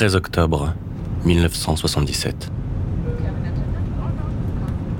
13 0.00 0.16
octobre 0.16 0.72
1977. 1.26 2.50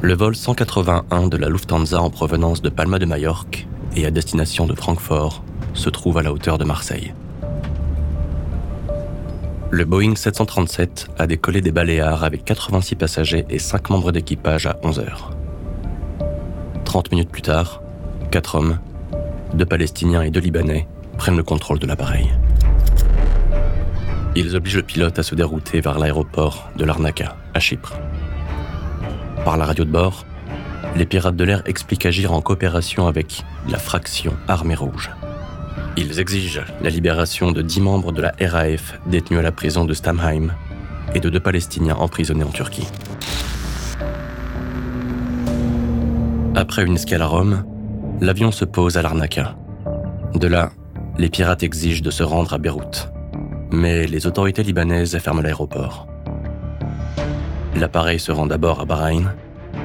Le 0.02 0.12
vol 0.12 0.36
181 0.36 1.28
de 1.28 1.38
la 1.38 1.48
Lufthansa 1.48 2.02
en 2.02 2.10
provenance 2.10 2.60
de 2.60 2.68
Palma 2.68 2.98
de 2.98 3.06
Majorque 3.06 3.66
et 3.96 4.04
à 4.04 4.10
destination 4.10 4.66
de 4.66 4.74
Francfort 4.74 5.42
se 5.72 5.88
trouve 5.88 6.18
à 6.18 6.22
la 6.22 6.30
hauteur 6.30 6.58
de 6.58 6.64
Marseille. 6.64 7.14
Le 9.70 9.86
Boeing 9.86 10.16
737 10.16 11.08
a 11.18 11.26
décollé 11.26 11.62
des 11.62 11.72
Baléares 11.72 12.22
avec 12.22 12.44
86 12.44 12.94
passagers 12.96 13.46
et 13.48 13.58
5 13.58 13.88
membres 13.88 14.12
d'équipage 14.12 14.66
à 14.66 14.78
11 14.82 14.98
heures. 14.98 15.30
30 16.84 17.10
minutes 17.12 17.30
plus 17.30 17.40
tard, 17.40 17.80
4 18.32 18.54
hommes, 18.54 18.78
2 19.54 19.64
Palestiniens 19.64 20.20
et 20.20 20.30
2 20.30 20.40
Libanais, 20.40 20.86
prennent 21.16 21.38
le 21.38 21.42
contrôle 21.42 21.78
de 21.78 21.86
l'appareil. 21.86 22.30
Ils 24.36 24.54
obligent 24.54 24.76
le 24.76 24.82
pilote 24.84 25.18
à 25.18 25.24
se 25.24 25.34
dérouter 25.34 25.80
vers 25.80 25.98
l'aéroport 25.98 26.70
de 26.76 26.84
Larnaca, 26.84 27.36
à 27.52 27.58
Chypre. 27.58 27.94
Par 29.44 29.56
la 29.56 29.64
radio 29.64 29.84
de 29.84 29.90
bord, 29.90 30.24
les 30.94 31.04
pirates 31.04 31.34
de 31.34 31.42
l'air 31.42 31.62
expliquent 31.66 32.06
agir 32.06 32.32
en 32.32 32.40
coopération 32.40 33.08
avec 33.08 33.42
la 33.68 33.78
fraction 33.78 34.32
Armée 34.46 34.76
Rouge. 34.76 35.10
Ils 35.96 36.20
exigent 36.20 36.62
la 36.80 36.90
libération 36.90 37.50
de 37.50 37.60
10 37.60 37.80
membres 37.80 38.12
de 38.12 38.22
la 38.22 38.32
RAF 38.40 39.00
détenus 39.06 39.40
à 39.40 39.42
la 39.42 39.50
prison 39.50 39.84
de 39.84 39.94
Stamheim 39.94 40.54
et 41.12 41.18
de 41.18 41.28
deux 41.28 41.40
Palestiniens 41.40 41.96
emprisonnés 41.96 42.44
en 42.44 42.50
Turquie. 42.50 42.86
Après 46.54 46.84
une 46.84 46.94
escale 46.94 47.22
à 47.22 47.26
Rome, 47.26 47.64
l'avion 48.20 48.52
se 48.52 48.64
pose 48.64 48.96
à 48.96 49.02
Larnaca. 49.02 49.56
De 50.34 50.46
là, 50.46 50.70
les 51.18 51.30
pirates 51.30 51.64
exigent 51.64 52.02
de 52.02 52.10
se 52.12 52.22
rendre 52.22 52.52
à 52.54 52.58
Beyrouth 52.58 53.10
mais 53.72 54.06
les 54.06 54.26
autorités 54.26 54.62
libanaises 54.62 55.18
ferment 55.18 55.42
l'aéroport. 55.42 56.06
L'appareil 57.76 58.18
se 58.18 58.32
rend 58.32 58.46
d'abord 58.46 58.80
à 58.80 58.84
Bahreïn, 58.84 59.32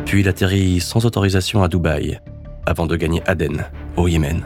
puis 0.06 0.22
il 0.22 0.28
atterrit 0.28 0.80
sans 0.80 1.06
autorisation 1.06 1.64
à 1.64 1.68
Dubaï, 1.68 2.20
avant 2.66 2.88
de 2.88 2.96
gagner 2.96 3.22
Aden, 3.26 3.66
au 3.96 4.08
Yémen. 4.08 4.44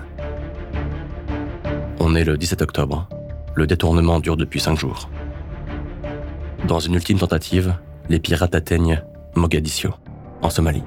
On 2.00 2.16
est 2.16 2.24
le 2.24 2.38
17 2.38 2.62
octobre. 2.62 3.08
Le 3.56 3.68
détournement 3.68 4.20
dure 4.20 4.38
depuis 4.38 4.60
cinq 4.60 4.78
jours. 4.78 5.10
Dans 6.68 6.80
une 6.80 6.96
ultime 6.96 7.18
tentative, 7.18 7.76
les 8.10 8.20
pirates 8.20 8.56
atteignent 8.56 9.02
Mogadiscio, 9.36 9.92
en 10.42 10.50
Somalie. 10.50 10.84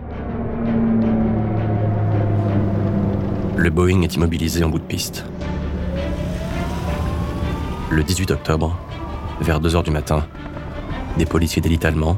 Le 3.56 3.70
Boeing 3.70 4.02
est 4.02 4.14
immobilisé 4.14 4.64
en 4.64 4.68
bout 4.68 4.78
de 4.78 4.84
piste. 4.84 5.24
Le 7.92 8.02
18 8.02 8.30
octobre, 8.30 8.74
vers 9.42 9.60
2 9.60 9.76
heures 9.76 9.82
du 9.82 9.90
matin, 9.90 10.26
des 11.18 11.26
policiers 11.26 11.60
d'élite 11.60 11.84
allemands, 11.84 12.16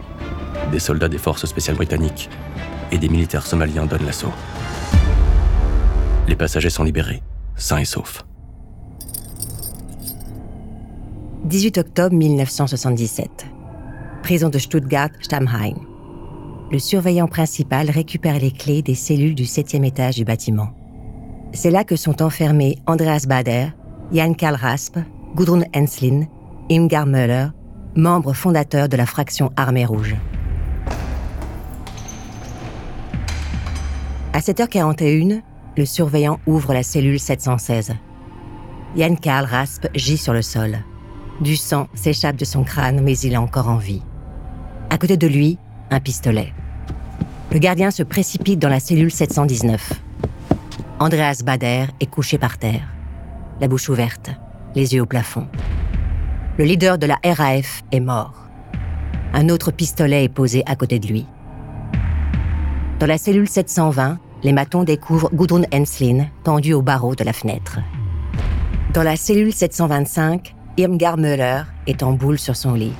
des 0.71 0.79
soldats 0.79 1.09
des 1.09 1.19
forces 1.19 1.47
spéciales 1.47 1.75
britanniques 1.75 2.31
et 2.93 2.99
des 2.99 3.09
militaires 3.09 3.45
somaliens 3.45 3.85
donnent 3.85 4.07
l'assaut. 4.07 4.31
Les 6.29 6.37
passagers 6.37 6.71
sont 6.71 6.85
libérés, 6.85 7.25
sains 7.57 7.79
et 7.79 7.85
saufs. 7.85 8.23
18 11.47 11.79
octobre 11.79 12.15
1977. 12.15 13.45
Prison 14.23 14.51
de 14.51 14.59
Stuttgart-Stammheim. 14.59 15.75
Le 16.71 16.79
surveillant 16.79 17.27
principal 17.27 17.91
récupère 17.91 18.39
les 18.39 18.53
clés 18.53 18.83
des 18.83 18.95
cellules 18.95 19.35
du 19.35 19.45
septième 19.45 19.85
étage 19.85 20.15
du 20.15 20.25
bâtiment. 20.25 20.69
C'est 21.53 21.73
là 21.73 21.83
que 21.83 21.97
sont 21.97 22.23
enfermés 22.23 22.79
Andreas 22.87 23.25
Bader, 23.27 23.71
Jan 24.12 24.35
Karl 24.35 24.55
Rasp, 24.55 24.99
Gudrun 25.34 25.62
Enslin, 25.75 26.28
Imgar 26.71 27.06
Möller, 27.06 27.49
membre 27.97 28.34
fondateur 28.34 28.89
de 28.89 28.97
la 28.97 29.05
fraction 29.05 29.50
Armée 29.56 29.84
Rouge. 29.84 30.15
À 34.33 34.39
7h41, 34.39 35.43
le 35.77 35.87
surveillant 35.87 36.39
ouvre 36.47 36.73
la 36.73 36.84
cellule 36.84 37.19
716. 37.19 37.94
Jan 38.97 39.17
Karl 39.17 39.44
Rasp 39.44 39.89
gît 39.97 40.19
sur 40.19 40.33
le 40.33 40.43
sol. 40.43 40.78
Du 41.41 41.56
sang 41.56 41.89
s'échappe 41.94 42.37
de 42.37 42.44
son 42.44 42.62
crâne, 42.62 43.00
mais 43.03 43.19
il 43.19 43.33
est 43.33 43.37
encore 43.37 43.69
en 43.69 43.78
vie. 43.78 44.03
À 44.89 44.99
côté 44.99 45.17
de 45.17 45.27
lui, 45.27 45.59
un 45.91 45.99
pistolet. 45.99 46.53
Le 47.50 47.59
gardien 47.59 47.91
se 47.91 48.05
précipite 48.05 48.61
dans 48.61 48.69
la 48.69 48.78
cellule 48.78 49.11
719. 49.11 49.94
Andreas 51.00 51.43
Bader 51.44 51.87
est 51.99 52.06
couché 52.06 52.39
par 52.39 52.56
terre, 52.56 52.87
la 53.61 53.67
bouche 53.67 53.89
ouverte 53.89 54.31
les 54.75 54.95
yeux 54.95 55.03
au 55.03 55.07
plafond. 55.07 55.47
Le 56.59 56.65
leader 56.65 56.99
de 56.99 57.07
la 57.07 57.19
RAF 57.25 57.83
est 57.93 58.01
mort. 58.01 58.47
Un 59.33 59.49
autre 59.49 59.71
pistolet 59.71 60.25
est 60.25 60.29
posé 60.29 60.62
à 60.67 60.77
côté 60.77 60.99
de 60.99 61.09
lui. 61.09 61.27
Dans 63.01 63.07
la 63.07 63.19
cellule 63.19 63.49
720, 63.49 64.19
les 64.45 64.53
matons 64.53 64.85
découvrent 64.85 65.31
Gudrun 65.33 65.65
Enslin 65.73 66.27
tendue 66.45 66.75
au 66.75 66.83
barreau 66.83 67.15
de 67.15 67.25
la 67.25 67.33
fenêtre. 67.33 67.81
Dans 68.93 69.03
la 69.03 69.17
cellule 69.17 69.53
725, 69.53 70.55
Irmgard 70.77 71.17
Müller 71.17 71.62
est 71.87 72.03
en 72.03 72.12
boule 72.12 72.39
sur 72.39 72.55
son 72.55 72.75
lit. 72.75 72.93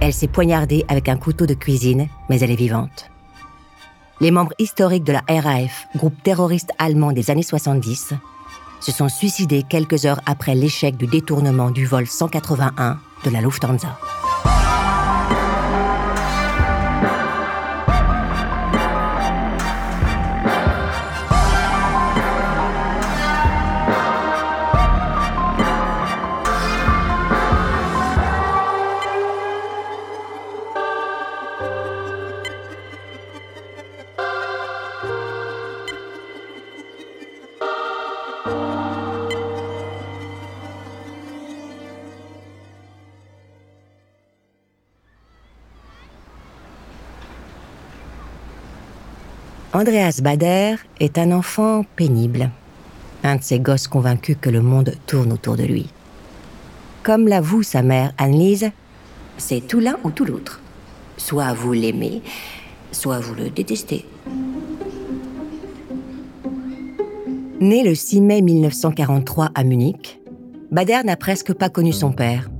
Elle 0.00 0.14
s'est 0.14 0.28
poignardée 0.28 0.84
avec 0.88 1.08
un 1.08 1.16
couteau 1.16 1.46
de 1.46 1.54
cuisine, 1.54 2.08
mais 2.28 2.40
elle 2.40 2.50
est 2.50 2.56
vivante. 2.56 3.10
Les 4.20 4.30
membres 4.30 4.54
historiques 4.58 5.04
de 5.04 5.12
la 5.12 5.22
RAF, 5.28 5.86
groupe 5.96 6.22
terroriste 6.22 6.70
allemand 6.78 7.12
des 7.12 7.30
années 7.30 7.42
70, 7.42 8.14
se 8.82 8.92
sont 8.92 9.08
suicidés 9.08 9.62
quelques 9.62 10.04
heures 10.04 10.20
après 10.26 10.54
l'échec 10.54 10.96
du 10.96 11.06
détournement 11.06 11.70
du 11.70 11.86
vol 11.86 12.06
181 12.06 12.98
de 13.24 13.30
la 13.30 13.40
Lufthansa. 13.40 13.96
Andreas 49.74 50.20
Bader 50.22 50.74
est 51.00 51.16
un 51.16 51.32
enfant 51.32 51.86
pénible, 51.96 52.50
un 53.24 53.36
de 53.36 53.42
ces 53.42 53.58
gosses 53.58 53.88
convaincus 53.88 54.36
que 54.38 54.50
le 54.50 54.60
monde 54.60 54.94
tourne 55.06 55.32
autour 55.32 55.56
de 55.56 55.62
lui. 55.62 55.88
Comme 57.02 57.26
l'avoue 57.26 57.62
sa 57.62 57.80
mère 57.80 58.12
Annelise, 58.18 58.70
c'est 59.38 59.66
tout 59.66 59.80
l'un 59.80 59.96
ou 60.04 60.10
tout 60.10 60.26
l'autre. 60.26 60.60
Soit 61.16 61.54
vous 61.54 61.72
l'aimez, 61.72 62.20
soit 62.90 63.18
vous 63.20 63.34
le 63.34 63.48
détestez. 63.48 64.04
Né 67.58 67.82
le 67.82 67.94
6 67.94 68.20
mai 68.20 68.42
1943 68.42 69.52
à 69.54 69.64
Munich, 69.64 70.20
Bader 70.70 71.00
n'a 71.02 71.16
presque 71.16 71.54
pas 71.54 71.70
connu 71.70 71.94
son 71.94 72.12
père. 72.12 72.50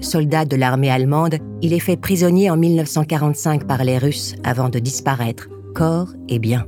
Soldat 0.00 0.46
de 0.46 0.56
l'armée 0.56 0.90
allemande, 0.90 1.36
il 1.60 1.74
est 1.74 1.78
fait 1.78 1.98
prisonnier 1.98 2.48
en 2.48 2.56
1945 2.56 3.66
par 3.66 3.84
les 3.84 3.98
Russes 3.98 4.34
avant 4.44 4.70
de 4.70 4.78
disparaître 4.78 5.48
corps 5.78 6.08
et 6.28 6.40
bien. 6.40 6.66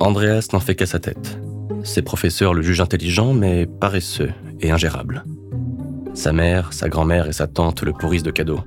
Andreas 0.00 0.48
n'en 0.52 0.58
fait 0.58 0.74
qu'à 0.74 0.86
sa 0.86 0.98
tête. 0.98 1.38
Ses 1.84 2.02
professeurs 2.02 2.54
le 2.54 2.62
jugent 2.62 2.80
intelligent 2.80 3.34
mais 3.34 3.66
paresseux 3.66 4.32
et 4.60 4.72
ingérable. 4.72 5.24
Sa 6.12 6.32
mère, 6.32 6.72
sa 6.72 6.88
grand-mère 6.88 7.28
et 7.28 7.32
sa 7.32 7.46
tante 7.46 7.84
le 7.84 7.92
pourrissent 7.92 8.24
de 8.24 8.32
cadeaux. 8.32 8.62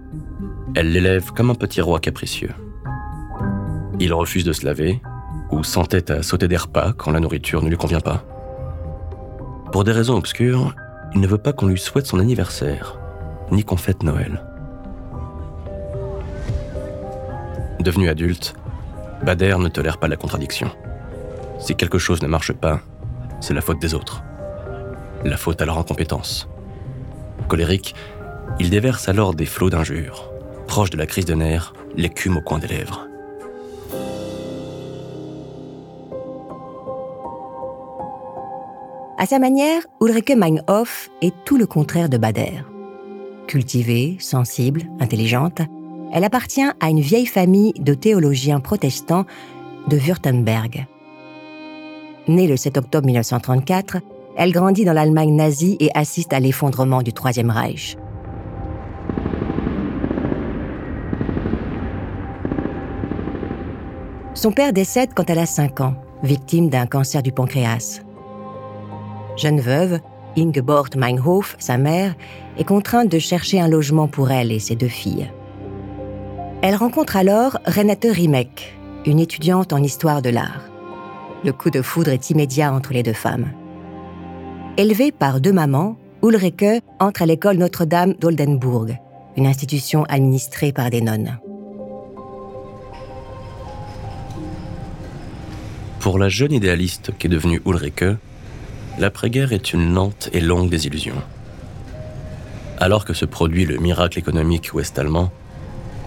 Elle 0.76 0.94
l'élève 0.94 1.32
comme 1.34 1.50
un 1.50 1.56
petit 1.56 1.82
roi 1.82 2.00
capricieux. 2.00 2.54
Il 4.00 4.14
refuse 4.14 4.46
de 4.46 4.54
se 4.54 4.66
laver 4.66 5.02
ou 5.52 5.66
s'entête 5.66 6.10
à 6.10 6.24
sauter 6.24 6.48
des 6.48 6.56
repas 6.56 6.94
quand 6.94 7.12
la 7.12 7.20
nourriture 7.20 7.62
ne 7.64 7.70
lui 7.70 7.78
convient 7.78 8.00
pas. 8.00 8.24
Pour 9.74 9.84
des 9.84 9.92
raisons 9.92 10.16
obscures, 10.16 10.74
il 11.14 11.20
ne 11.20 11.28
veut 11.28 11.38
pas 11.38 11.52
qu'on 11.52 11.68
lui 11.68 11.78
souhaite 11.78 12.06
son 12.06 12.20
anniversaire, 12.20 12.98
ni 13.52 13.66
qu'on 13.66 13.76
fête 13.76 14.04
Noël. 14.04 14.55
Devenu 17.86 18.10
adulte, 18.10 18.56
Bader 19.24 19.58
ne 19.60 19.70
tolère 19.70 20.00
pas 20.00 20.08
la 20.08 20.16
contradiction. 20.16 20.72
Si 21.60 21.76
quelque 21.76 22.00
chose 22.00 22.24
ne 22.24 22.28
marche 22.28 22.52
pas, 22.52 22.82
c'est 23.40 23.54
la 23.54 23.62
faute 23.62 23.80
des 23.80 23.94
autres. 23.94 24.24
La 25.24 25.38
faute 25.38 25.62
à 25.62 25.66
leur 25.66 25.78
incompétence. 25.78 26.50
Colérique, 27.48 27.94
il 28.60 28.72
déverse 28.72 29.08
alors 29.08 29.36
des 29.36 29.46
flots 29.46 29.70
d'injures. 29.70 30.32
Proche 30.66 30.90
de 30.90 30.98
la 30.98 31.06
crise 31.06 31.26
de 31.26 31.36
nerfs, 31.36 31.74
l'écume 31.96 32.38
au 32.38 32.42
coin 32.42 32.58
des 32.58 32.70
lèvres. 32.70 33.08
À 39.20 39.28
sa 39.28 39.38
manière, 39.38 39.84
Ulrike 40.02 40.36
Meinhof 40.36 41.12
est 41.22 41.36
tout 41.46 41.58
le 41.58 41.68
contraire 41.68 42.10
de 42.10 42.18
Bader. 42.18 42.64
Cultivée, 43.46 44.18
sensible, 44.20 44.82
intelligente, 45.00 45.62
elle 46.12 46.24
appartient 46.24 46.62
à 46.80 46.90
une 46.90 47.02
vieille 47.02 47.26
famille 47.26 47.74
de 47.74 47.94
théologiens 47.94 48.60
protestants 48.60 49.26
de 49.88 49.98
Württemberg. 49.98 50.88
Née 52.28 52.48
le 52.48 52.58
7 52.58 52.78
octobre 52.78 53.06
1934, 53.06 53.98
elle 54.38 54.52
grandit 54.52 54.86
dans 54.86 54.94
l'Allemagne 54.94 55.36
nazie 55.36 55.78
et 55.80 55.90
assiste 55.94 56.34
à 56.34 56.40
l'effondrement 56.40 57.02
du 57.02 57.14
Troisième 57.14 57.52
Reich. 57.52 57.98
Son 64.34 64.52
père 64.52 64.74
décède 64.74 65.12
quand 65.16 65.30
elle 65.30 65.40
a 65.40 65.46
5 65.46 65.82
ans, 65.82 65.96
victime 66.24 66.70
d'un 66.70 66.86
cancer 66.86 67.24
du 67.24 67.32
pancréas. 67.32 68.02
Jeune 69.38 69.60
veuve, 69.60 70.00
Ingeborg 70.38 70.96
Meinhof, 70.98 71.56
sa 71.60 71.78
mère, 71.78 72.16
est 72.58 72.64
contrainte 72.64 73.10
de 73.10 73.20
chercher 73.20 73.60
un 73.62 73.68
logement 73.68 74.08
pour 74.08 74.32
elle 74.32 74.52
et 74.52 74.60
ses 74.60 74.76
deux 74.76 74.88
filles. 74.88 75.32
Elle 76.68 76.74
rencontre 76.74 77.16
alors 77.16 77.60
Renate 77.68 78.08
Rimek, 78.10 78.76
une 79.06 79.20
étudiante 79.20 79.72
en 79.72 79.84
histoire 79.84 80.24
de 80.24 80.32
l'art. 80.32 80.62
Le 81.44 81.54
coup 81.54 81.70
de 81.70 81.84
foudre 81.84 82.10
est 82.10 82.32
immédiat 82.32 82.74
entre 82.74 82.92
les 82.92 83.04
deux 83.04 83.14
femmes. 83.14 83.52
Élevée 84.76 85.12
par 85.12 85.42
deux 85.42 85.54
mamans, 85.54 85.96
Ulrike 86.24 86.82
entre 87.00 87.22
à 87.22 87.28
l'école 87.28 87.58
Notre-Dame 87.58 88.14
d'Oldenburg, 88.14 88.98
une 89.38 89.46
institution 89.46 90.06
administrée 90.06 90.72
par 90.72 90.90
des 90.90 91.02
nonnes. 91.02 91.38
Pour 96.00 96.18
la 96.18 96.30
jeune 96.30 96.52
idéaliste 96.52 97.12
qu'est 97.20 97.30
devenue 97.30 97.62
Ulrike, 97.68 98.06
l'après-guerre 98.98 99.54
est 99.54 99.72
une 99.72 99.94
lente 99.94 100.32
et 100.34 100.42
longue 100.42 100.72
désillusion. 100.72 101.18
Alors 102.80 103.06
que 103.06 103.14
se 103.14 103.26
produit 103.26 103.68
le 103.68 103.78
miracle 103.78 104.18
économique 104.18 104.72
ouest-allemand, 104.74 105.32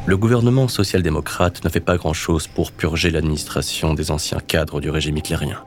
le 0.09 0.17
gouvernement 0.17 0.69
social-démocrate 0.69 1.63
ne 1.65 1.69
fait 1.69 1.81
pas 1.81 1.99
grand-chose 1.99 2.47
pour 2.47 2.73
purger 2.73 3.11
l'administration 3.11 3.93
des 3.93 4.11
anciens 4.11 4.41
cadres 4.41 4.81
du 4.81 4.89
régime 4.89 5.19
hitlérien. 5.19 5.63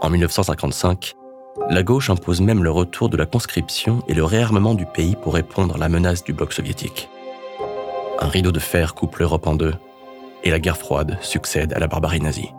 En 0.00 0.08
1955, 0.08 1.14
la 1.68 1.82
gauche 1.82 2.10
impose 2.10 2.40
même 2.40 2.62
le 2.62 2.70
retour 2.70 3.08
de 3.08 3.16
la 3.16 3.26
conscription 3.26 4.04
et 4.06 4.14
le 4.14 4.22
réarmement 4.22 4.74
du 4.74 4.86
pays 4.86 5.16
pour 5.16 5.34
répondre 5.34 5.74
à 5.74 5.78
la 5.78 5.88
menace 5.88 6.22
du 6.22 6.32
bloc 6.32 6.52
soviétique. 6.52 7.08
Un 8.20 8.28
rideau 8.28 8.52
de 8.52 8.60
fer 8.60 8.94
coupe 8.94 9.16
l'Europe 9.16 9.48
en 9.48 9.56
deux, 9.56 9.74
et 10.44 10.52
la 10.52 10.60
guerre 10.60 10.78
froide 10.78 11.18
succède 11.22 11.72
à 11.72 11.80
la 11.80 11.88
barbarie 11.88 12.20
nazie. 12.20 12.52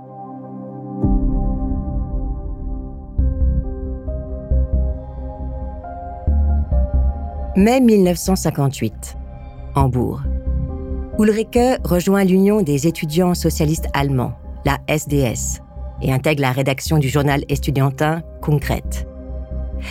Mai 7.55 7.79
1958. 7.79 9.15
Hambourg. 9.75 10.21
Ulrike 11.19 11.79
rejoint 11.83 12.23
l'Union 12.23 12.61
des 12.61 12.87
étudiants 12.87 13.33
socialistes 13.33 13.87
allemands, 13.93 14.33
la 14.65 14.79
SDS, 14.87 15.61
et 16.01 16.11
intègre 16.11 16.41
la 16.41 16.51
rédaction 16.51 16.97
du 16.97 17.09
journal 17.09 17.43
estudiantin 17.49 18.21
Concrète. 18.41 19.07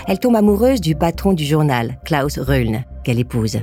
Elle 0.08 0.18
tombe 0.18 0.36
amoureuse 0.36 0.80
du 0.80 0.94
patron 0.94 1.32
du 1.32 1.44
journal, 1.44 1.98
Klaus 2.04 2.38
Röhln, 2.38 2.84
qu'elle 3.04 3.18
épouse. 3.18 3.58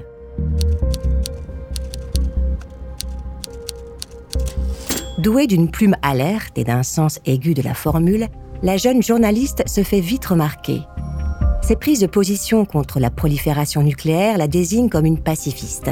Douée 5.19 5.45
d'une 5.45 5.69
plume 5.69 5.95
alerte 6.01 6.57
et 6.57 6.63
d'un 6.63 6.83
sens 6.83 7.19
aigu 7.25 7.53
de 7.53 7.62
la 7.62 7.75
formule, 7.75 8.27
la 8.63 8.77
jeune 8.77 9.03
journaliste 9.03 9.67
se 9.67 9.83
fait 9.83 10.00
vite 10.00 10.25
remarquer 10.25 10.81
ses 11.71 11.77
prises 11.77 12.01
de 12.01 12.07
position 12.07 12.65
contre 12.65 13.00
la 13.00 13.09
prolifération 13.09 13.81
nucléaire 13.81 14.38
la 14.38 14.50
désignent 14.50 14.89
comme 14.89 15.06
une 15.06 15.23
pacifiste. 15.23 15.89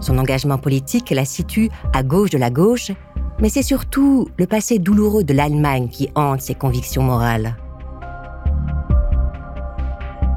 Son 0.00 0.18
engagement 0.18 0.58
politique 0.58 1.08
la 1.08 1.24
situe 1.24 1.70
à 1.94 2.02
gauche 2.02 2.28
de 2.28 2.36
la 2.36 2.50
gauche, 2.50 2.92
mais 3.40 3.48
c'est 3.48 3.62
surtout 3.62 4.28
le 4.36 4.46
passé 4.46 4.78
douloureux 4.78 5.24
de 5.24 5.32
l'Allemagne 5.32 5.88
qui 5.88 6.10
hante 6.14 6.42
ses 6.42 6.54
convictions 6.54 7.02
morales. 7.02 7.56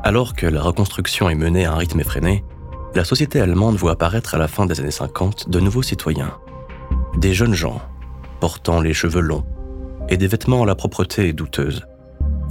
Alors 0.06 0.36
que 0.36 0.46
la 0.46 0.62
reconstruction 0.62 1.30
est 1.30 1.36
menée 1.36 1.66
à 1.66 1.74
un 1.74 1.76
rythme 1.76 2.00
effréné, 2.00 2.46
la 2.96 3.04
société 3.04 3.42
allemande 3.42 3.76
voit 3.76 3.92
apparaître 3.92 4.36
à 4.36 4.38
la 4.38 4.48
fin 4.48 4.66
des 4.68 4.80
années 4.80 4.90
50 4.90 5.50
de 5.50 5.60
nouveaux 5.60 5.84
citoyens. 5.84 6.38
Des 7.18 7.34
jeunes 7.34 7.56
gens, 7.56 7.82
portant 8.40 8.80
les 8.80 8.94
cheveux 8.94 9.20
longs 9.20 9.44
et 10.08 10.16
des 10.16 10.28
vêtements 10.28 10.64
à 10.64 10.66
la 10.66 10.76
propreté 10.76 11.34
douteuse. 11.34 11.86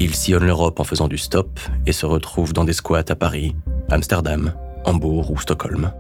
Ils 0.02 0.14
sillonnent 0.14 0.47
l'Europe 0.47 0.80
en 0.80 0.85
faisant 0.85 1.09
du 1.09 1.19
stop 1.19 1.61
et 1.87 1.92
se 1.92 2.07
retrouvent 2.07 2.54
dans 2.54 2.64
des 2.64 2.73
squats 2.73 3.04
à 3.11 3.14
Paris, 3.14 3.54
Amsterdam, 3.90 4.54
Hambourg 4.87 5.30
ou 5.30 5.38
Stockholm. 5.38 5.92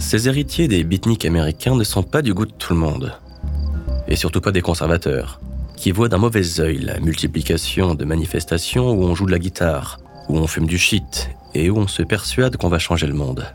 Ces 0.00 0.26
héritiers 0.26 0.66
des 0.66 0.82
beatniks 0.82 1.24
américains 1.24 1.76
ne 1.76 1.84
sont 1.84 2.02
pas 2.02 2.22
du 2.22 2.34
goût 2.34 2.46
de 2.46 2.52
tout 2.52 2.74
le 2.74 2.80
monde. 2.80 3.16
Et 4.08 4.16
surtout 4.16 4.40
pas 4.40 4.50
des 4.50 4.62
conservateurs, 4.62 5.40
qui 5.76 5.92
voient 5.92 6.08
d'un 6.08 6.18
mauvais 6.18 6.58
œil 6.58 6.78
la 6.78 6.98
multiplication 6.98 7.94
de 7.94 8.04
manifestations 8.04 8.90
où 8.90 9.04
on 9.04 9.14
joue 9.14 9.26
de 9.26 9.30
la 9.30 9.38
guitare, 9.38 10.00
où 10.28 10.38
on 10.38 10.48
fume 10.48 10.66
du 10.66 10.76
shit 10.76 11.30
et 11.54 11.70
où 11.70 11.78
on 11.78 11.86
se 11.86 12.02
persuade 12.02 12.56
qu'on 12.56 12.68
va 12.68 12.80
changer 12.80 13.06
le 13.06 13.14
monde. 13.14 13.46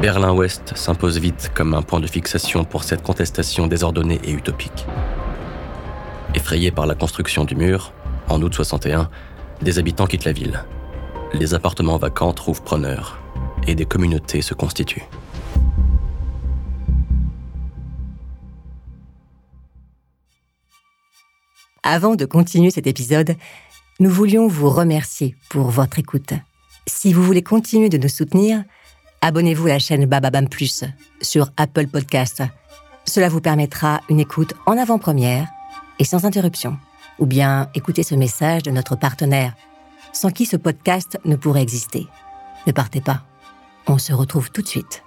Berlin-Ouest 0.00 0.78
s'impose 0.78 1.18
vite 1.18 1.50
comme 1.54 1.74
un 1.74 1.82
point 1.82 2.00
de 2.00 2.06
fixation 2.06 2.64
pour 2.64 2.84
cette 2.84 3.02
contestation 3.02 3.66
désordonnée 3.66 4.18
et 4.24 4.32
utopique. 4.32 4.86
Effrayés 6.34 6.70
par 6.70 6.86
la 6.86 6.94
construction 6.94 7.44
du 7.44 7.54
mur, 7.54 7.92
en 8.30 8.40
août 8.40 8.54
61, 8.54 9.10
des 9.60 9.78
habitants 9.78 10.06
quittent 10.06 10.24
la 10.24 10.32
ville. 10.32 10.64
Les 11.34 11.52
appartements 11.52 11.98
vacants 11.98 12.32
trouvent 12.32 12.62
preneurs 12.62 13.20
et 13.66 13.74
des 13.74 13.84
communautés 13.84 14.40
se 14.40 14.54
constituent. 14.54 15.04
Avant 21.82 22.14
de 22.14 22.24
continuer 22.24 22.70
cet 22.70 22.86
épisode, 22.86 23.36
nous 23.98 24.10
voulions 24.10 24.48
vous 24.48 24.70
remercier 24.70 25.36
pour 25.50 25.68
votre 25.68 25.98
écoute. 25.98 26.32
Si 26.86 27.12
vous 27.12 27.22
voulez 27.22 27.42
continuer 27.42 27.90
de 27.90 27.98
nous 27.98 28.08
soutenir, 28.08 28.64
abonnez-vous 29.22 29.66
à 29.66 29.70
la 29.70 29.78
chaîne 29.78 30.06
Bababam 30.06 30.48
Plus 30.48 30.84
sur 31.20 31.50
Apple 31.56 31.86
Podcast. 31.86 32.42
Cela 33.04 33.28
vous 33.28 33.40
permettra 33.40 34.00
une 34.08 34.20
écoute 34.20 34.54
en 34.66 34.76
avant-première 34.78 35.48
et 35.98 36.04
sans 36.04 36.24
interruption. 36.24 36.78
Ou 37.18 37.26
bien 37.26 37.68
écoutez 37.74 38.02
ce 38.02 38.14
message 38.14 38.62
de 38.62 38.70
notre 38.70 38.96
partenaire, 38.96 39.54
sans 40.12 40.30
qui 40.30 40.46
ce 40.46 40.56
podcast 40.56 41.18
ne 41.24 41.36
pourrait 41.36 41.62
exister. 41.62 42.06
Ne 42.66 42.72
partez 42.72 43.00
pas. 43.00 43.24
On 43.86 43.98
se 43.98 44.12
retrouve 44.12 44.50
tout 44.50 44.62
de 44.62 44.68
suite. 44.68 45.02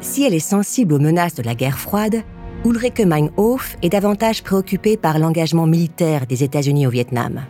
Si 0.00 0.24
elle 0.24 0.34
est 0.34 0.40
sensible 0.40 0.94
aux 0.94 0.98
menaces 0.98 1.36
de 1.36 1.42
la 1.42 1.54
guerre 1.54 1.78
froide, 1.78 2.22
Ulrike 2.64 3.00
Meinhof 3.00 3.76
est 3.82 3.88
davantage 3.88 4.44
préoccupée 4.44 4.96
par 4.96 5.18
l'engagement 5.18 5.66
militaire 5.66 6.28
des 6.28 6.44
États-Unis 6.44 6.86
au 6.86 6.90
Vietnam. 6.90 7.42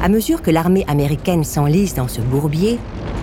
À 0.00 0.08
mesure 0.08 0.42
que 0.42 0.52
l'armée 0.52 0.84
américaine 0.86 1.42
s'enlise 1.42 1.94
dans 1.94 2.06
ce 2.06 2.20
bourbier, 2.20 2.78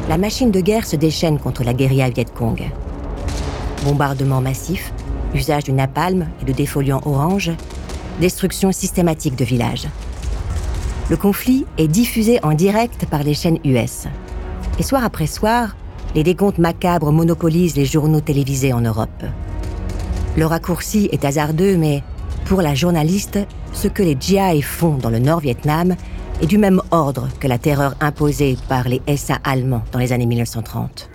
la 0.09 0.17
machine 0.17 0.51
de 0.51 0.59
guerre 0.59 0.85
se 0.85 0.97
déchaîne 0.97 1.39
contre 1.39 1.63
la 1.63 1.73
guérilla 1.73 2.09
Viet 2.09 2.25
Cong. 2.35 2.61
Bombardements 3.85 4.41
massifs, 4.41 4.91
usage 5.33 5.63
du 5.63 5.71
napalm 5.71 6.27
et 6.41 6.45
de 6.45 6.51
défoliants 6.51 7.01
orange, 7.05 7.51
destruction 8.19 8.73
systématique 8.73 9.37
de 9.37 9.45
villages. 9.45 9.87
Le 11.09 11.15
conflit 11.15 11.65
est 11.77 11.87
diffusé 11.87 12.39
en 12.43 12.55
direct 12.55 13.05
par 13.05 13.23
les 13.23 13.35
chaînes 13.35 13.59
US. 13.63 14.07
Et 14.79 14.83
soir 14.83 15.05
après 15.05 15.27
soir, 15.27 15.77
les 16.15 16.23
décomptes 16.23 16.57
macabres 16.57 17.11
monopolisent 17.11 17.75
les 17.75 17.85
journaux 17.85 18.21
télévisés 18.21 18.73
en 18.73 18.81
Europe. 18.81 19.23
Le 20.37 20.45
raccourci 20.45 21.09
est 21.11 21.25
hasardeux, 21.25 21.77
mais 21.77 22.03
pour 22.45 22.61
la 22.61 22.75
journaliste, 22.75 23.39
ce 23.73 23.87
que 23.87 24.03
les 24.03 24.17
GI 24.19 24.61
font 24.61 24.95
dans 24.95 25.09
le 25.09 25.19
Nord-Vietnam 25.19 25.95
est 26.41 26.47
du 26.47 26.57
même 26.57 26.81
ordre 26.91 27.29
que 27.39 27.47
la 27.47 27.57
terreur 27.57 27.95
imposée 28.01 28.57
par 28.67 28.87
les 28.89 29.01
SA 29.15 29.39
allemands 29.43 29.83
dans 29.91 29.99
les 29.99 30.11
années 30.11 30.25
1930. 30.25 31.09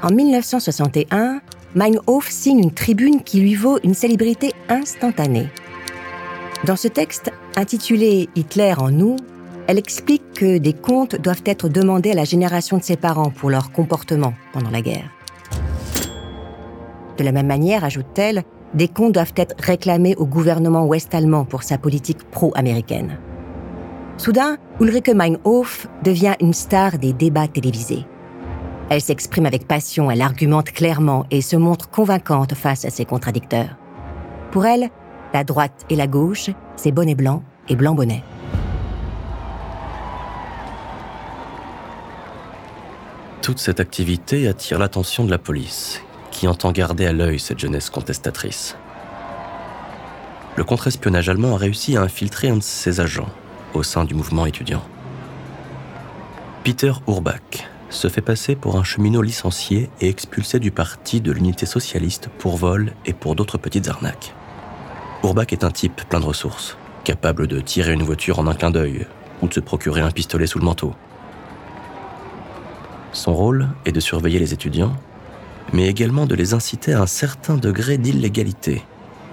En 0.00 0.10
1961, 0.10 1.40
Meinhof 1.74 2.28
signe 2.30 2.60
une 2.60 2.72
tribune 2.72 3.22
qui 3.22 3.40
lui 3.40 3.54
vaut 3.54 3.78
une 3.82 3.94
célébrité 3.94 4.52
instantanée. 4.68 5.48
Dans 6.64 6.76
ce 6.76 6.88
texte, 6.88 7.30
intitulé 7.56 8.28
Hitler 8.36 8.74
en 8.78 8.90
nous, 8.90 9.16
elle 9.68 9.78
explique 9.78 10.32
que 10.32 10.56
des 10.56 10.72
comptes 10.72 11.20
doivent 11.20 11.42
être 11.44 11.68
demandés 11.68 12.12
à 12.12 12.14
la 12.14 12.24
génération 12.24 12.78
de 12.78 12.82
ses 12.82 12.96
parents 12.96 13.30
pour 13.30 13.50
leur 13.50 13.70
comportement 13.70 14.32
pendant 14.54 14.70
la 14.70 14.80
guerre. 14.80 15.10
De 17.18 17.24
la 17.24 17.32
même 17.32 17.46
manière, 17.46 17.84
ajoute-t-elle, 17.84 18.44
des 18.72 18.88
comptes 18.88 19.12
doivent 19.12 19.34
être 19.36 19.54
réclamés 19.58 20.16
au 20.16 20.24
gouvernement 20.24 20.86
ouest-allemand 20.86 21.44
pour 21.44 21.64
sa 21.64 21.76
politique 21.76 22.24
pro-américaine. 22.30 23.18
Soudain, 24.16 24.56
Ulrike 24.80 25.10
Meinhof 25.10 25.86
devient 26.02 26.34
une 26.40 26.54
star 26.54 26.98
des 26.98 27.12
débats 27.12 27.46
télévisés. 27.46 28.06
Elle 28.88 29.02
s'exprime 29.02 29.44
avec 29.44 29.68
passion, 29.68 30.10
elle 30.10 30.22
argumente 30.22 30.72
clairement 30.72 31.26
et 31.30 31.42
se 31.42 31.56
montre 31.56 31.90
convaincante 31.90 32.54
face 32.54 32.86
à 32.86 32.90
ses 32.90 33.04
contradicteurs. 33.04 33.76
Pour 34.50 34.64
elle, 34.64 34.88
la 35.34 35.44
droite 35.44 35.84
et 35.90 35.96
la 35.96 36.06
gauche, 36.06 36.48
c'est 36.76 36.90
bonnet 36.90 37.14
blanc 37.14 37.42
et 37.68 37.76
blanc 37.76 37.94
bonnet. 37.94 38.22
Toute 43.48 43.60
cette 43.60 43.80
activité 43.80 44.46
attire 44.46 44.78
l'attention 44.78 45.24
de 45.24 45.30
la 45.30 45.38
police, 45.38 46.02
qui 46.30 46.46
entend 46.46 46.70
garder 46.70 47.06
à 47.06 47.14
l'œil 47.14 47.40
cette 47.40 47.58
jeunesse 47.58 47.88
contestatrice. 47.88 48.76
Le 50.56 50.64
contre-espionnage 50.64 51.30
allemand 51.30 51.54
a 51.54 51.56
réussi 51.56 51.96
à 51.96 52.02
infiltrer 52.02 52.50
un 52.50 52.58
de 52.58 52.62
ses 52.62 53.00
agents 53.00 53.30
au 53.72 53.82
sein 53.82 54.04
du 54.04 54.12
mouvement 54.12 54.44
étudiant. 54.44 54.82
Peter 56.62 56.92
Urbach 57.08 57.66
se 57.88 58.08
fait 58.08 58.20
passer 58.20 58.54
pour 58.54 58.76
un 58.76 58.84
cheminot 58.84 59.22
licencié 59.22 59.88
et 60.02 60.10
expulsé 60.10 60.58
du 60.60 60.70
parti 60.70 61.22
de 61.22 61.32
l'unité 61.32 61.64
socialiste 61.64 62.28
pour 62.36 62.58
vol 62.58 62.92
et 63.06 63.14
pour 63.14 63.34
d'autres 63.34 63.56
petites 63.56 63.88
arnaques. 63.88 64.34
Urbach 65.24 65.52
est 65.52 65.64
un 65.64 65.70
type 65.70 66.02
plein 66.10 66.20
de 66.20 66.26
ressources, 66.26 66.76
capable 67.02 67.46
de 67.46 67.62
tirer 67.62 67.94
une 67.94 68.02
voiture 68.02 68.40
en 68.40 68.46
un 68.46 68.54
clin 68.54 68.70
d'œil 68.70 69.06
ou 69.40 69.48
de 69.48 69.54
se 69.54 69.60
procurer 69.60 70.02
un 70.02 70.10
pistolet 70.10 70.46
sous 70.46 70.58
le 70.58 70.66
manteau. 70.66 70.92
Son 73.12 73.34
rôle 73.34 73.68
est 73.86 73.92
de 73.92 74.00
surveiller 74.00 74.38
les 74.38 74.52
étudiants, 74.52 74.92
mais 75.72 75.88
également 75.88 76.26
de 76.26 76.34
les 76.34 76.54
inciter 76.54 76.92
à 76.92 77.02
un 77.02 77.06
certain 77.06 77.56
degré 77.56 77.98
d'illégalité, 77.98 78.82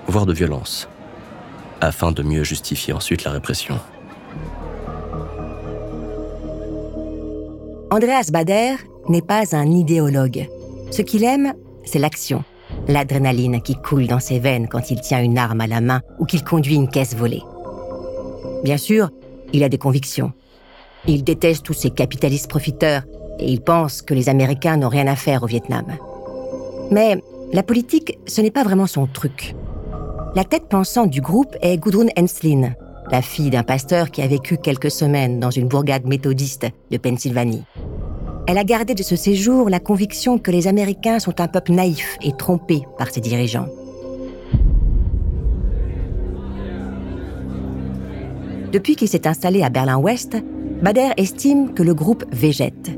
voire 0.07 0.25
de 0.25 0.33
violence, 0.33 0.87
afin 1.81 2.11
de 2.11 2.23
mieux 2.23 2.43
justifier 2.43 2.93
ensuite 2.93 3.23
la 3.23 3.31
répression. 3.31 3.79
Andreas 7.91 8.29
Bader 8.31 8.75
n'est 9.07 9.21
pas 9.21 9.55
un 9.55 9.71
idéologue. 9.71 10.49
Ce 10.91 11.01
qu'il 11.01 11.23
aime, 11.23 11.53
c'est 11.83 11.99
l'action, 11.99 12.43
l'adrénaline 12.87 13.61
qui 13.61 13.75
coule 13.75 14.07
dans 14.07 14.19
ses 14.19 14.39
veines 14.39 14.67
quand 14.67 14.91
il 14.91 14.99
tient 15.01 15.21
une 15.21 15.37
arme 15.37 15.61
à 15.61 15.67
la 15.67 15.81
main 15.81 16.01
ou 16.19 16.25
qu'il 16.25 16.43
conduit 16.43 16.75
une 16.75 16.89
caisse 16.89 17.15
volée. 17.15 17.43
Bien 18.63 18.77
sûr, 18.77 19.11
il 19.53 19.63
a 19.63 19.69
des 19.69 19.77
convictions. 19.77 20.33
Il 21.07 21.23
déteste 21.23 21.63
tous 21.63 21.73
ces 21.73 21.91
capitalistes 21.91 22.49
profiteurs 22.49 23.03
et 23.39 23.51
il 23.51 23.61
pense 23.61 24.01
que 24.01 24.13
les 24.13 24.29
Américains 24.29 24.77
n'ont 24.77 24.89
rien 24.89 25.07
à 25.07 25.15
faire 25.15 25.43
au 25.43 25.47
Vietnam. 25.47 25.85
Mais 26.91 27.21
la 27.53 27.63
politique, 27.63 28.19
ce 28.27 28.41
n'est 28.41 28.51
pas 28.51 28.63
vraiment 28.63 28.87
son 28.87 29.07
truc. 29.07 29.55
La 30.35 30.43
tête 30.43 30.67
pensante 30.67 31.09
du 31.09 31.21
groupe 31.21 31.55
est 31.61 31.77
Gudrun 31.77 32.07
Enslin, 32.17 32.73
la 33.09 33.21
fille 33.21 33.49
d'un 33.49 33.63
pasteur 33.63 34.11
qui 34.11 34.21
a 34.21 34.27
vécu 34.27 34.57
quelques 34.57 34.91
semaines 34.91 35.39
dans 35.39 35.51
une 35.51 35.67
bourgade 35.67 36.05
méthodiste 36.05 36.67
de 36.91 36.97
Pennsylvanie. 36.97 37.63
Elle 38.47 38.57
a 38.57 38.63
gardé 38.63 38.93
de 38.93 39.03
ce 39.03 39.15
séjour 39.15 39.69
la 39.69 39.79
conviction 39.79 40.37
que 40.37 40.51
les 40.51 40.67
Américains 40.67 41.19
sont 41.19 41.39
un 41.41 41.47
peuple 41.47 41.71
naïf 41.71 42.17
et 42.21 42.31
trompé 42.33 42.83
par 42.97 43.09
ses 43.09 43.21
dirigeants. 43.21 43.67
Depuis 48.71 48.95
qu'il 48.95 49.07
s'est 49.07 49.25
installé 49.25 49.63
à 49.63 49.69
Berlin-Ouest, 49.69 50.37
Bader 50.81 51.11
estime 51.15 51.73
que 51.73 51.81
le 51.81 51.93
groupe 51.93 52.25
végète 52.31 52.91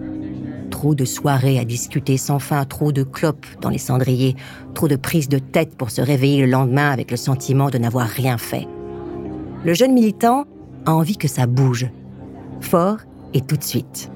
Trop 0.77 0.93
de 0.93 1.05
soirées 1.05 1.57
à 1.57 1.65
discuter 1.65 2.17
sans 2.17 2.37
fin, 2.37 2.63
trop 2.63 2.91
de 2.91 3.01
clopes 3.01 3.47
dans 3.61 3.71
les 3.71 3.79
cendriers, 3.79 4.35
trop 4.75 4.87
de 4.87 4.95
prises 4.95 5.27
de 5.27 5.39
tête 5.39 5.75
pour 5.75 5.89
se 5.89 6.01
réveiller 6.01 6.41
le 6.41 6.51
lendemain 6.51 6.91
avec 6.91 7.09
le 7.09 7.17
sentiment 7.17 7.71
de 7.71 7.79
n'avoir 7.79 8.07
rien 8.07 8.37
fait. 8.37 8.67
Le 9.65 9.73
jeune 9.73 9.93
militant 9.93 10.45
a 10.85 10.93
envie 10.93 11.17
que 11.17 11.27
ça 11.27 11.47
bouge, 11.47 11.87
fort 12.61 12.99
et 13.33 13.41
tout 13.41 13.57
de 13.57 13.63
suite. 13.63 14.11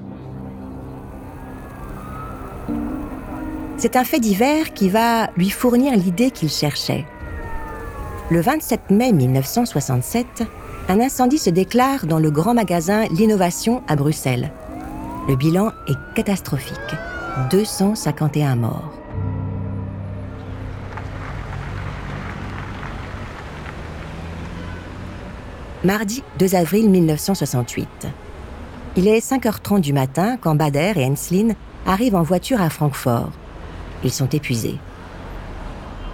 C'est 3.76 3.96
un 3.96 4.04
fait 4.04 4.20
divers 4.20 4.72
qui 4.72 4.88
va 4.88 5.32
lui 5.36 5.50
fournir 5.50 5.96
l'idée 5.96 6.30
qu'il 6.30 6.48
cherchait. 6.48 7.04
Le 8.30 8.40
27 8.40 8.92
mai 8.92 9.12
1967, 9.12 10.44
un 10.88 11.00
incendie 11.00 11.38
se 11.38 11.50
déclare 11.50 12.06
dans 12.06 12.20
le 12.20 12.30
grand 12.30 12.54
magasin 12.54 13.02
L'Innovation 13.10 13.82
à 13.88 13.96
Bruxelles. 13.96 14.52
Le 15.28 15.36
bilan 15.36 15.70
est 15.86 15.96
catastrophique. 16.16 16.76
251 17.52 18.56
morts. 18.56 18.92
Mardi 25.84 26.24
2 26.40 26.56
avril 26.56 26.90
1968. 26.90 28.08
Il 28.96 29.06
est 29.06 29.24
5h30 29.24 29.80
du 29.80 29.92
matin 29.92 30.36
quand 30.40 30.56
Bader 30.56 30.94
et 30.96 31.04
Enslin 31.04 31.54
arrivent 31.86 32.16
en 32.16 32.22
voiture 32.22 32.60
à 32.60 32.68
Francfort. 32.68 33.30
Ils 34.02 34.10
sont 34.10 34.28
épuisés. 34.28 34.80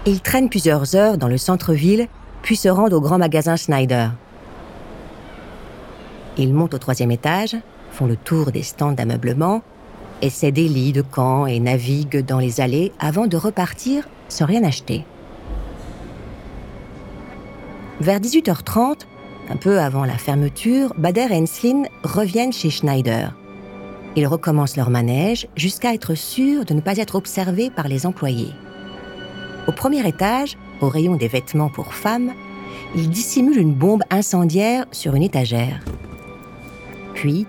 Ils 0.05 0.21
traînent 0.21 0.51
plusieurs 0.51 0.95
heures 0.95 1.17
dans 1.17 1.29
le 1.29 1.39
centre-ville, 1.39 2.09
puis 2.43 2.57
se 2.57 2.69
rendent 2.69 2.93
au 2.93 3.01
grand 3.01 3.17
magasin 3.17 3.57
Schneider. 3.57 4.13
Ils 6.37 6.53
montent 6.53 6.75
au 6.75 6.79
troisième 6.79 7.11
étage, 7.11 7.57
font 7.91 8.07
le 8.07 8.17
tour 8.17 8.53
des 8.53 8.63
stands 8.63 8.93
d'ameublement, 8.93 9.63
essaient 10.23 10.53
des 10.53 10.69
lits 10.69 10.93
de 10.93 11.03
camp 11.03 11.47
et 11.47 11.61
naviguent 11.61 12.25
dans 12.25 12.39
les 12.39 12.61
allées 12.61 12.93
avant 12.99 13.27
de 13.27 13.37
repartir 13.37 14.09
sans 14.29 14.47
rien 14.47 14.65
acheter. 14.65 15.05
Vers 18.01 18.21
18h30, 18.21 19.01
un 19.51 19.57
peu 19.57 19.81
avant 19.81 20.05
la 20.05 20.19
fermeture, 20.19 20.93
Bader 20.99 21.29
et 21.31 21.37
Enslin 21.37 21.85
reviennent 22.05 22.53
chez 22.53 22.71
Schneider. 22.71 23.35
Ils 24.15 24.27
recommencent 24.27 24.77
leur 24.77 24.91
manège 24.91 25.49
jusqu'à 25.57 25.95
être 25.95 26.15
sûrs 26.15 26.65
de 26.65 26.75
ne 26.75 26.81
pas 26.81 26.97
être 26.99 27.15
observés 27.15 27.71
par 27.71 27.89
les 27.89 28.07
employés. 28.07 28.53
Au 29.67 29.73
premier 29.73 30.07
étage, 30.07 30.57
au 30.81 30.89
rayon 30.89 31.17
des 31.17 31.29
vêtements 31.29 31.69
pour 31.69 31.95
femmes, 31.95 32.33
ils 32.95 33.11
dissimulent 33.11 33.59
une 33.59 33.75
bombe 33.75 34.03
incendiaire 34.11 34.87
sur 34.93 35.15
une 35.15 35.23
étagère. 35.23 35.81
Puis, 37.15 37.47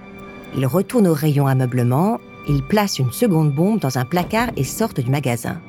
ils 0.55 0.65
retournent 0.65 1.07
au 1.07 1.13
rayon 1.13 1.47
ameublement, 1.47 2.19
ils 2.47 2.63
placent 2.63 2.99
une 2.99 3.11
seconde 3.11 3.53
bombe 3.53 3.79
dans 3.79 3.97
un 3.97 4.05
placard 4.05 4.49
et 4.55 4.63
sortent 4.63 4.99
du 4.99 5.11
magasin. 5.11 5.61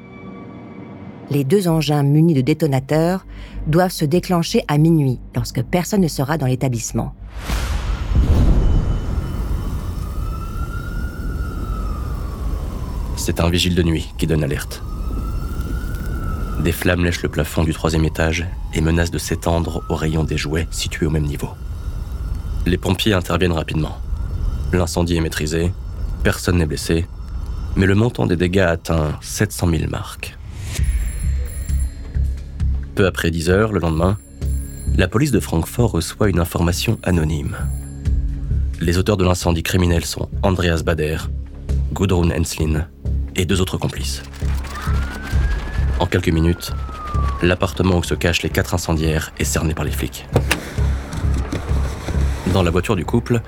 Les 1.30 1.44
deux 1.44 1.68
engins 1.68 2.02
munis 2.02 2.34
de 2.34 2.40
détonateurs 2.40 3.24
doivent 3.66 3.92
se 3.92 4.04
déclencher 4.04 4.64
à 4.66 4.78
minuit 4.78 5.20
lorsque 5.34 5.62
personne 5.62 6.00
ne 6.00 6.08
sera 6.08 6.38
dans 6.38 6.46
l'établissement. 6.46 7.14
C'est 13.16 13.38
un 13.40 13.50
vigile 13.50 13.74
de 13.74 13.82
nuit 13.82 14.12
qui 14.18 14.26
donne 14.26 14.42
alerte. 14.42 14.82
Des 16.64 16.72
flammes 16.72 17.04
lèchent 17.04 17.22
le 17.22 17.28
plafond 17.28 17.64
du 17.64 17.72
troisième 17.72 18.04
étage 18.04 18.46
et 18.74 18.80
menacent 18.80 19.10
de 19.10 19.18
s'étendre 19.18 19.84
au 19.88 19.94
rayon 19.94 20.24
des 20.24 20.36
jouets 20.36 20.66
situés 20.70 21.06
au 21.06 21.10
même 21.10 21.26
niveau. 21.26 21.50
Les 22.66 22.76
pompiers 22.76 23.14
interviennent 23.14 23.52
rapidement. 23.52 23.98
L'incendie 24.72 25.16
est 25.16 25.20
maîtrisé 25.20 25.72
Personne 26.22 26.58
n'est 26.58 26.66
blessé, 26.66 27.06
mais 27.76 27.86
le 27.86 27.94
montant 27.94 28.26
des 28.26 28.36
dégâts 28.36 28.58
atteint 28.58 29.18
700 29.22 29.70
000 29.70 29.90
marques. 29.90 30.36
Peu 32.94 33.06
après 33.06 33.30
10 33.30 33.48
heures, 33.48 33.72
le 33.72 33.80
lendemain, 33.80 34.18
la 34.96 35.08
police 35.08 35.30
de 35.30 35.40
Francfort 35.40 35.92
reçoit 35.92 36.28
une 36.28 36.38
information 36.38 36.98
anonyme. 37.02 37.56
Les 38.80 38.98
auteurs 38.98 39.16
de 39.16 39.24
l'incendie 39.24 39.62
criminel 39.62 40.04
sont 40.04 40.28
Andreas 40.42 40.82
Bader, 40.84 41.18
Gudrun 41.94 42.30
Henslin 42.30 42.86
et 43.36 43.46
deux 43.46 43.60
autres 43.60 43.78
complices. 43.78 44.22
En 45.98 46.06
quelques 46.06 46.28
minutes, 46.28 46.72
l'appartement 47.42 47.98
où 47.98 48.02
se 48.02 48.14
cachent 48.14 48.42
les 48.42 48.50
quatre 48.50 48.74
incendiaires 48.74 49.32
est 49.38 49.44
cerné 49.44 49.74
par 49.74 49.84
les 49.84 49.90
flics. 49.90 50.26
Dans 52.52 52.62
la 52.62 52.70
voiture 52.70 52.96
du 52.96 53.04
couple, 53.04 53.40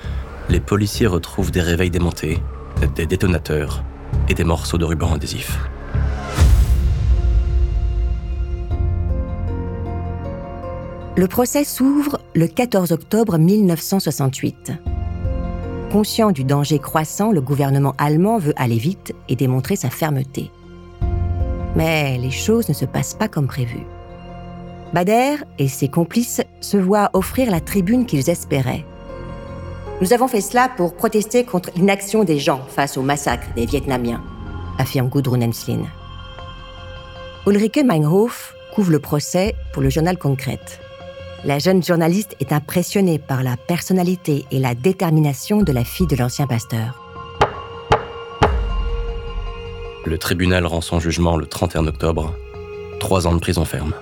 les 0.49 0.59
policiers 0.59 1.07
retrouvent 1.07 1.51
des 1.51 1.61
réveils 1.61 1.89
démontés, 1.89 2.39
des 2.95 3.05
détonateurs 3.05 3.83
et 4.29 4.33
des 4.33 4.43
morceaux 4.43 4.77
de 4.77 4.85
ruban 4.85 5.13
adhésif. 5.13 5.57
Le 11.15 11.27
procès 11.27 11.63
s'ouvre 11.63 12.19
le 12.33 12.47
14 12.47 12.91
octobre 12.91 13.37
1968. 13.37 14.71
Conscient 15.91 16.31
du 16.31 16.43
danger 16.43 16.79
croissant, 16.79 17.31
le 17.31 17.39
gouvernement 17.39 17.93
allemand 17.99 18.39
veut 18.39 18.53
aller 18.55 18.77
vite 18.77 19.13
et 19.29 19.35
démontrer 19.35 19.75
sa 19.75 19.91
fermeté. 19.91 20.49
Mais 21.75 22.17
les 22.17 22.31
choses 22.31 22.67
ne 22.67 22.73
se 22.73 22.85
passent 22.85 23.13
pas 23.13 23.27
comme 23.27 23.45
prévu. 23.45 23.81
Bader 24.91 25.35
et 25.59 25.67
ses 25.67 25.87
complices 25.87 26.41
se 26.61 26.77
voient 26.77 27.11
offrir 27.13 27.51
la 27.51 27.59
tribune 27.59 28.07
qu'ils 28.07 28.31
espéraient. 28.31 28.85
Nous 30.03 30.11
avons 30.11 30.27
fait 30.27 30.41
cela 30.41 30.67
pour 30.67 30.95
protester 30.97 31.45
contre 31.45 31.69
l'inaction 31.77 32.25
des 32.25 32.37
gens 32.37 32.61
face 32.67 32.97
au 32.97 33.01
massacre 33.01 33.47
des 33.55 33.65
Vietnamiens, 33.65 34.21
affirme 34.77 35.07
Gudrun 35.07 35.41
Henslin. 35.41 35.85
Ulrike 37.47 37.85
Meinhof 37.85 38.53
couvre 38.75 38.91
le 38.91 38.99
procès 38.99 39.55
pour 39.71 39.81
le 39.81 39.89
journal 39.89 40.17
Concrète. 40.17 40.81
La 41.45 41.57
jeune 41.57 41.81
journaliste 41.81 42.35
est 42.41 42.51
impressionnée 42.51 43.17
par 43.17 43.43
la 43.43 43.55
personnalité 43.55 44.43
et 44.51 44.59
la 44.59 44.75
détermination 44.75 45.61
de 45.61 45.71
la 45.71 45.85
fille 45.85 46.07
de 46.07 46.17
l'ancien 46.17 46.47
pasteur. 46.47 47.01
Le 50.05 50.17
tribunal 50.17 50.65
rend 50.65 50.81
son 50.81 50.99
jugement 50.99 51.37
le 51.37 51.45
31 51.45 51.87
octobre. 51.87 52.35
Trois 52.99 53.25
ans 53.25 53.33
de 53.33 53.39
prison 53.39 53.63
ferme. 53.63 53.93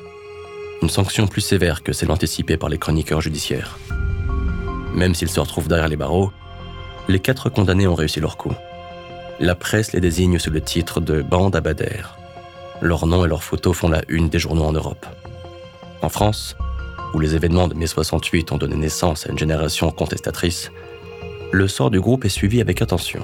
Une 0.81 0.89
sanction 0.89 1.27
plus 1.27 1.41
sévère 1.41 1.83
que 1.83 1.93
celle 1.93 2.09
anticipée 2.09 2.57
par 2.57 2.69
les 2.69 2.79
chroniqueurs 2.79 3.21
judiciaires. 3.21 3.77
Même 4.93 5.15
s'ils 5.15 5.29
se 5.29 5.39
retrouvent 5.39 5.67
derrière 5.67 5.87
les 5.87 5.95
barreaux, 5.95 6.31
les 7.07 7.19
quatre 7.19 7.49
condamnés 7.49 7.87
ont 7.87 7.95
réussi 7.95 8.19
leur 8.19 8.37
coup. 8.37 8.53
La 9.39 9.55
presse 9.55 9.93
les 9.93 10.01
désigne 10.01 10.37
sous 10.37 10.51
le 10.51 10.61
titre 10.61 11.01
de 11.01 11.21
bande 11.21 11.55
à 11.55 11.61
Bader. 11.61 12.03
Leurs 12.81 13.07
noms 13.07 13.25
et 13.25 13.27
leurs 13.27 13.43
photos 13.43 13.75
font 13.75 13.89
la 13.89 14.01
une 14.07 14.29
des 14.29 14.39
journaux 14.39 14.65
en 14.65 14.71
Europe. 14.71 15.05
En 16.01 16.09
France, 16.09 16.55
où 17.13 17.19
les 17.19 17.35
événements 17.35 17.67
de 17.67 17.73
mai 17.73 17.87
68 17.87 18.51
ont 18.51 18.57
donné 18.57 18.75
naissance 18.75 19.27
à 19.27 19.31
une 19.31 19.39
génération 19.39 19.91
contestatrice, 19.91 20.71
le 21.51 21.67
sort 21.67 21.91
du 21.91 21.99
groupe 21.99 22.25
est 22.25 22.29
suivi 22.29 22.61
avec 22.61 22.81
attention. 22.81 23.21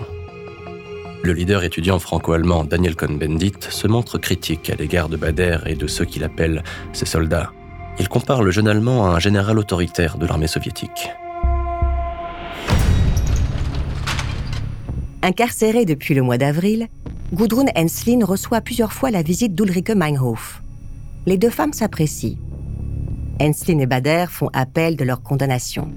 Le 1.24 1.34
leader 1.34 1.64
étudiant 1.64 2.00
franco-allemand 2.00 2.64
Daniel 2.64 2.96
Cohn-Bendit 2.96 3.54
se 3.70 3.88
montre 3.88 4.18
critique 4.18 4.70
à 4.70 4.76
l'égard 4.76 5.10
de 5.10 5.18
Bader 5.18 5.60
et 5.66 5.76
de 5.76 5.88
ceux 5.88 6.06
qu'il 6.06 6.24
appelle 6.24 6.64
ses 6.94 7.06
soldats. 7.06 7.52
Il 8.00 8.08
compare 8.10 8.44
le 8.44 8.52
jeune 8.52 8.68
Allemand 8.68 9.08
à 9.08 9.16
un 9.16 9.20
général 9.20 9.58
autoritaire 9.58 10.18
de 10.18 10.28
l'armée 10.28 10.48
soviétique. 10.48 11.10
Incarcérée 15.28 15.84
depuis 15.84 16.14
le 16.14 16.22
mois 16.22 16.38
d'avril, 16.38 16.88
Gudrun 17.34 17.66
Henslin 17.76 18.24
reçoit 18.24 18.62
plusieurs 18.62 18.94
fois 18.94 19.12
la 19.12 19.24
visite 19.24 19.54
d'Ulrike 19.54 19.90
Meinhof. 19.90 20.64
Les 21.26 21.38
deux 21.38 21.50
femmes 21.50 21.74
s'apprécient. 21.74 22.38
Henslin 23.42 23.80
et 23.80 23.86
Bader 23.86 24.28
font 24.30 24.50
appel 24.54 24.96
de 24.96 25.04
leur 25.04 25.22
condamnation. 25.22 25.92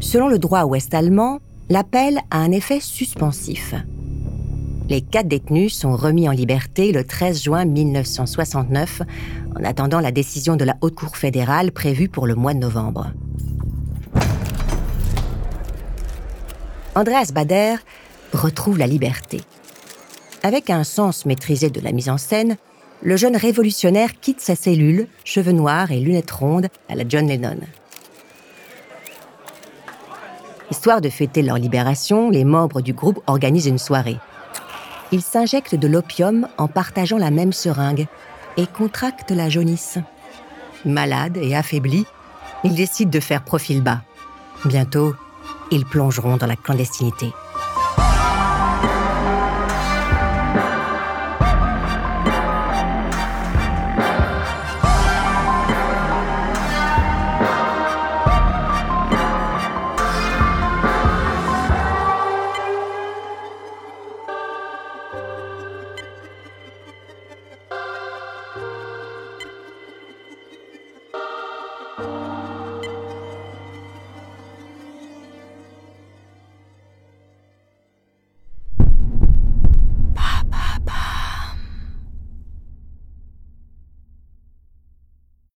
Selon 0.00 0.28
le 0.28 0.38
droit 0.38 0.64
ouest-allemand, 0.64 1.38
l'appel 1.70 2.18
a 2.30 2.40
un 2.40 2.52
effet 2.52 2.80
suspensif. 2.80 3.74
Les 4.90 5.00
quatre 5.00 5.28
détenus 5.28 5.74
sont 5.74 5.96
remis 5.96 6.28
en 6.28 6.32
liberté 6.32 6.92
le 6.92 7.04
13 7.04 7.42
juin 7.42 7.64
1969, 7.64 9.00
en 9.58 9.64
attendant 9.64 10.00
la 10.00 10.12
décision 10.12 10.56
de 10.56 10.66
la 10.66 10.76
Haute 10.82 10.96
Cour 10.96 11.16
fédérale 11.16 11.72
prévue 11.72 12.10
pour 12.10 12.26
le 12.26 12.34
mois 12.34 12.52
de 12.52 12.58
novembre. 12.58 13.10
Andreas 16.94 17.30
Bader 17.32 17.76
retrouve 18.32 18.78
la 18.78 18.86
liberté. 18.86 19.40
Avec 20.42 20.70
un 20.70 20.84
sens 20.84 21.26
maîtrisé 21.26 21.70
de 21.70 21.80
la 21.80 21.92
mise 21.92 22.08
en 22.08 22.18
scène, 22.18 22.56
le 23.02 23.16
jeune 23.16 23.36
révolutionnaire 23.36 24.18
quitte 24.20 24.40
sa 24.40 24.56
cellule, 24.56 25.06
cheveux 25.24 25.52
noirs 25.52 25.92
et 25.92 26.00
lunettes 26.00 26.30
rondes, 26.30 26.68
à 26.88 26.94
la 26.94 27.04
John 27.08 27.28
Lennon. 27.28 27.58
Histoire 30.70 31.00
de 31.00 31.08
fêter 31.08 31.42
leur 31.42 31.56
libération, 31.56 32.30
les 32.30 32.44
membres 32.44 32.80
du 32.80 32.92
groupe 32.92 33.20
organisent 33.26 33.66
une 33.66 33.78
soirée. 33.78 34.18
Ils 35.12 35.22
s'injectent 35.22 35.74
de 35.74 35.88
l'opium 35.88 36.48
en 36.58 36.68
partageant 36.68 37.18
la 37.18 37.30
même 37.30 37.52
seringue 37.52 38.06
et 38.56 38.66
contractent 38.66 39.30
la 39.30 39.48
jaunisse. 39.48 39.98
Malades 40.84 41.38
et 41.38 41.56
affaiblis, 41.56 42.04
ils 42.64 42.74
décident 42.74 43.10
de 43.10 43.20
faire 43.20 43.44
profil 43.44 43.82
bas. 43.82 44.02
Bientôt, 44.64 45.14
ils 45.70 45.86
plongeront 45.86 46.36
dans 46.36 46.46
la 46.46 46.56
clandestinité. 46.56 47.32